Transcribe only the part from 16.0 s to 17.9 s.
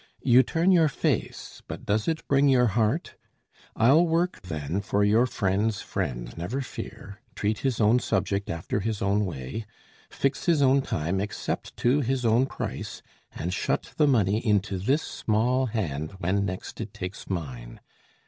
When next it takes mine.